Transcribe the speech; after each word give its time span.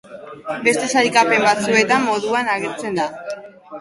Beste 0.67 0.87
sailkapen 0.93 1.45
batzuetan 1.49 2.07
moduan 2.09 2.51
agertzen 2.55 2.99
da. 3.03 3.11